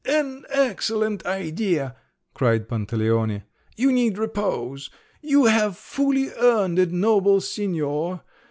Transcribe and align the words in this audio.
"An 0.03 0.45
excellent 0.49 1.27
idea!" 1.27 1.95
cried 2.33 2.67
Pantaleone. 2.67 3.43
"You 3.77 3.91
need 3.91 4.17
repose! 4.17 4.89
You 5.21 5.45
have 5.45 5.77
fully 5.77 6.31
earned 6.31 6.79
it, 6.79 6.91
noble 6.91 7.39
signor! 7.39 8.21